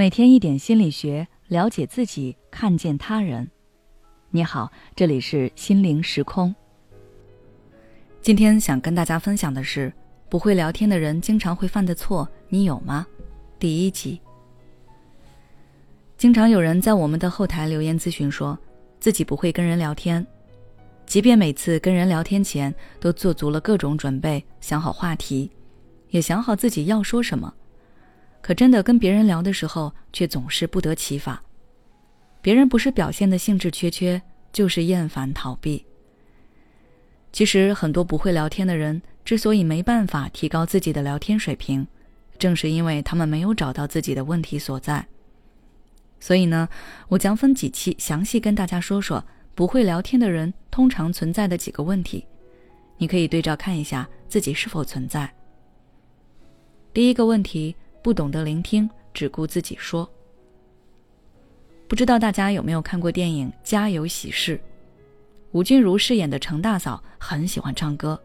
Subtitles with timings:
[0.00, 3.46] 每天一点心理学，了解自己，看见他人。
[4.30, 6.54] 你好，这里是心灵时空。
[8.22, 9.92] 今天想跟大家分享的是，
[10.30, 13.06] 不会聊天的人经常会犯的错，你有吗？
[13.58, 14.18] 第一集。
[16.16, 18.58] 经常有人在我们的后台留言咨询，说
[18.98, 20.26] 自己不会跟人聊天，
[21.04, 25.50] 即便每次跟人聊天前都做足了各种准备，想好话题，
[26.08, 27.52] 也想好自己要说什么。
[28.42, 31.42] 可真的跟别人聊的时候，却总是不得其法。
[32.42, 35.84] 别人不是表现的兴致缺缺，就是厌烦逃避。
[37.32, 41.86] 其实很多不会聊天的人，之所以没办法提高自己的聊天水平，
[42.38, 45.06] 正是因为他们没有找到自己的问题所在。
[46.18, 46.66] 所以呢，
[47.08, 49.22] 我将分几期详细跟大家说说
[49.54, 52.24] 不会聊天的人通常存在的几个问题，
[52.96, 55.30] 你可以对照看一下自己是否存在。
[56.94, 57.76] 第一个问题。
[58.02, 60.08] 不懂得聆听，只顾自己说。
[61.86, 64.56] 不知道大家有没有看过电影《家有喜事》？
[65.52, 68.18] 吴君如饰演的程大嫂很喜欢唱歌，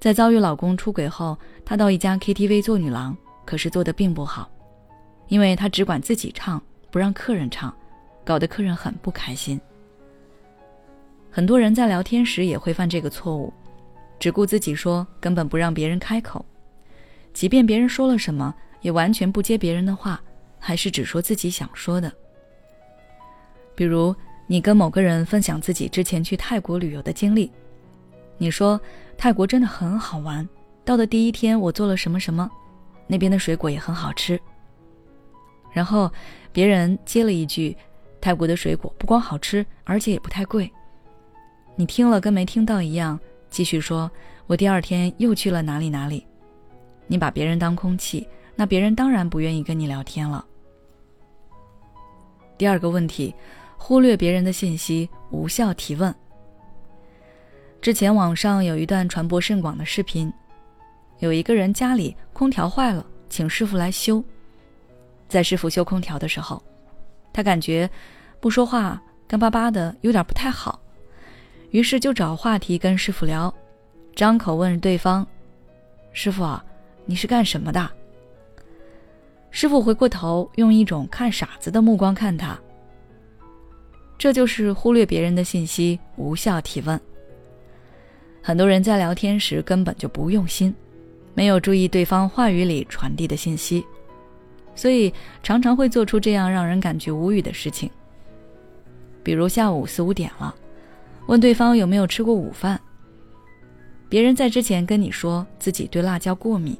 [0.00, 4.50] 在遭遇老公出轨后，她到一家 KTV 做女郎，可是做的并不好，
[5.28, 7.72] 因为她只管自己唱，不让客人唱，
[8.24, 9.60] 搞得客人很不开心。
[11.30, 13.52] 很多人在聊天时也会犯这个错误，
[14.18, 16.44] 只顾自己说，根本不让别人开口，
[17.32, 18.52] 即便别人说了什么。
[18.86, 20.22] 也完全不接别人的话，
[20.60, 22.12] 还是只说自己想说的。
[23.74, 24.14] 比如，
[24.46, 27.50] 你跟某个人分享自己之前去泰国旅游的经历，
[28.38, 28.80] 你说
[29.18, 30.48] 泰国真的很好玩，
[30.84, 32.48] 到的第一天我做了什么什么，
[33.08, 34.40] 那边的水果也很好吃。
[35.72, 36.08] 然后
[36.52, 37.76] 别人接了一句，
[38.20, 40.70] 泰国的水果不光好吃，而且也不太贵。
[41.74, 43.18] 你听了跟没听到一样，
[43.50, 44.08] 继续说，
[44.46, 46.24] 我第二天又去了哪里哪里。
[47.08, 48.24] 你把别人当空气。
[48.56, 50.44] 那别人当然不愿意跟你聊天了。
[52.58, 53.34] 第二个问题，
[53.76, 56.12] 忽略别人的信息，无效提问。
[57.82, 60.32] 之前网上有一段传播甚广的视频，
[61.18, 64.24] 有一个人家里空调坏了，请师傅来修。
[65.28, 66.62] 在师傅修空调的时候，
[67.32, 67.88] 他感觉
[68.40, 70.80] 不说话干巴巴的，有点不太好，
[71.70, 73.54] 于是就找话题跟师傅聊，
[74.14, 75.26] 张口问对方
[76.12, 76.64] ：“师傅啊，
[77.04, 77.90] 你是干什么的？”
[79.56, 82.60] 师傅回过头，用一种看傻子的目光看他。
[84.18, 87.00] 这就是忽略别人的信息，无效提问。
[88.42, 90.74] 很多人在聊天时根本就不用心，
[91.32, 93.82] 没有注意对方话语里传递的信息，
[94.74, 95.10] 所以
[95.42, 97.90] 常常会做出这样让人感觉无语的事情。
[99.22, 100.54] 比如下午四五点了，
[101.28, 102.78] 问对方有没有吃过午饭。
[104.06, 106.76] 别人在之前跟你说自己对辣椒过敏。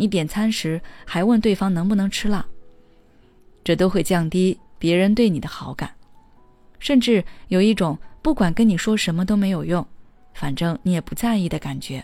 [0.00, 2.46] 你点餐时还问对方能不能吃辣，
[3.62, 5.94] 这都会降低别人对你的好感，
[6.78, 9.86] 甚至有一种不管跟你说什么都没有用，
[10.32, 12.02] 反正你也不在意的感觉。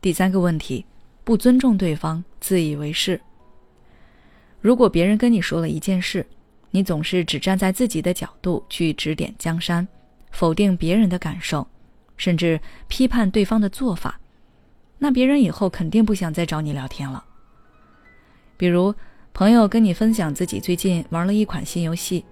[0.00, 0.86] 第三个问题，
[1.24, 3.20] 不尊重对方，自以为是。
[4.60, 6.24] 如果别人跟你说了一件事，
[6.70, 9.84] 你总是只站在自己的角度去指点江山，
[10.30, 11.66] 否定别人的感受，
[12.16, 14.20] 甚至批判对方的做法。
[14.98, 17.24] 那别人以后肯定不想再找你聊天了。
[18.56, 18.92] 比如，
[19.32, 22.24] 朋友跟你分享自己最近玩了一款新游戏，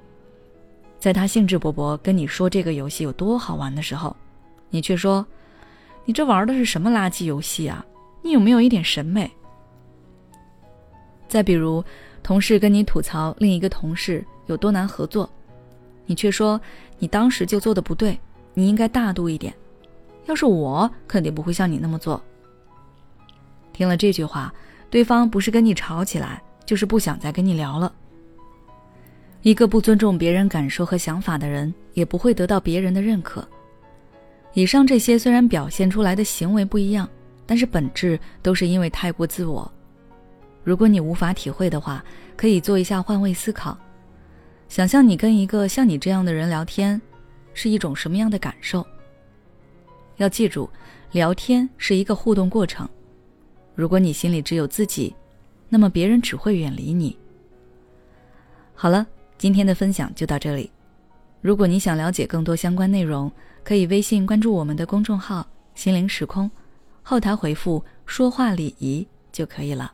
[0.99, 4.17] 在他兴致勃勃跟你说这个游戏有多好玩的时候，
[4.71, 5.25] 你却说
[6.05, 7.87] ：“你这玩的是什么垃圾游戏啊？
[8.23, 9.31] 你有没有一点审美？”
[11.29, 11.85] 再比如，
[12.23, 15.31] 同事跟你吐槽另一个同事有多难合作，
[16.07, 16.61] 你却说
[16.99, 18.19] ：“你当时就做的不对，
[18.55, 19.55] 你应该大度一点。
[20.27, 22.21] 要是我，肯定不会像你那么做。”
[23.77, 24.51] 听了这句话，
[24.89, 27.93] 对方不是跟你吵起来，就是不想再跟你聊了。
[29.43, 33.47] 一个不尊重别人感受和想法的人，也不会得到别人的认可。
[34.55, 37.07] 以上这些虽然表现出来的行为不一样，
[37.45, 39.71] 但是本质都是因为太过自我。
[40.65, 42.03] 如果你无法体会的话，
[42.35, 43.77] 可以做一下换位思考，
[44.71, 46.99] 想象你跟一个像你这样的人聊天，
[47.53, 48.83] 是一种什么样的感受？
[50.17, 50.67] 要记住，
[51.13, 52.89] 聊天是一个互动过程。
[53.77, 55.15] 如果你心里只有自己，
[55.69, 57.17] 那么别人只会远离你。
[58.75, 59.07] 好了，
[59.37, 60.73] 今天的分享就到这里。
[61.43, 63.31] 如果你想了解更多相关内容，
[63.63, 65.47] 可以微信关注我们的公众号
[65.77, 66.51] “心灵时空”，
[67.03, 69.93] 后台回复“说话礼仪”就可以了。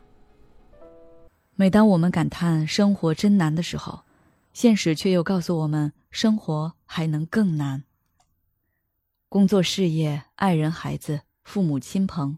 [1.55, 4.03] 每当我们感叹生活真难的时候，
[4.53, 7.83] 现实却又告诉我们，生活还能更难。
[9.27, 12.37] 工作、事业、爱人、孩子、父母亲朋。